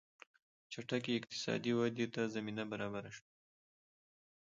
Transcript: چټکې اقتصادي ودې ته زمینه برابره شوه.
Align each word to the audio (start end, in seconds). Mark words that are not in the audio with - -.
چټکې 0.71 1.11
اقتصادي 1.19 1.71
ودې 1.75 2.07
ته 2.13 2.21
زمینه 2.35 2.63
برابره 2.71 3.09
شوه. 3.15 3.27